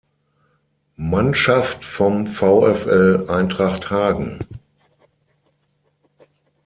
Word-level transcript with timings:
Mannschaft 0.95 1.85
vom 1.85 2.25
VfL 2.25 3.25
Eintracht 3.29 3.91
Hagen. 3.91 4.39